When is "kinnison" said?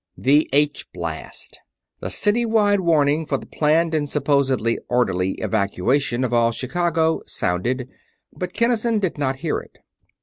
8.51-8.97